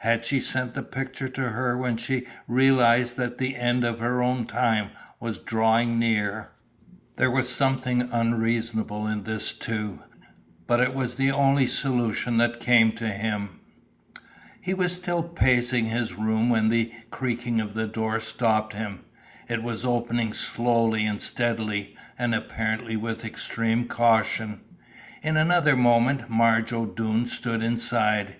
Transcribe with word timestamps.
Had 0.00 0.24
she 0.24 0.40
sent 0.40 0.74
the 0.74 0.82
picture 0.82 1.28
to 1.28 1.50
her 1.50 1.78
when 1.78 1.96
she 1.96 2.26
realized 2.48 3.16
that 3.18 3.38
the 3.38 3.54
end 3.54 3.84
of 3.84 4.00
her 4.00 4.20
own 4.20 4.44
time 4.44 4.90
was 5.20 5.38
drawing 5.38 5.96
near? 5.96 6.48
There 7.14 7.30
was 7.30 7.48
something 7.48 8.08
unreasonable 8.12 9.06
in 9.06 9.22
this 9.22 9.52
too, 9.52 10.00
but 10.66 10.80
it 10.80 10.92
was 10.92 11.14
the 11.14 11.30
only 11.30 11.68
solution 11.68 12.36
that 12.38 12.58
came 12.58 12.94
to 12.94 13.06
him. 13.10 13.60
He 14.60 14.74
was 14.74 14.92
still 14.92 15.22
pacing 15.22 15.84
his 15.86 16.14
room 16.14 16.50
when 16.50 16.68
the 16.68 16.92
creaking 17.12 17.60
of 17.60 17.74
the 17.74 17.86
door 17.86 18.18
stopped 18.18 18.72
him. 18.72 19.02
It 19.48 19.62
was 19.62 19.84
opening 19.84 20.32
slowly 20.32 21.06
and 21.06 21.22
steadily 21.22 21.94
and 22.18 22.34
apparently 22.34 22.96
with 22.96 23.24
extreme 23.24 23.86
caution. 23.86 24.62
In 25.22 25.36
another 25.36 25.76
moment 25.76 26.28
Marge 26.28 26.72
O'Doone 26.72 27.26
stood 27.26 27.62
inside. 27.62 28.34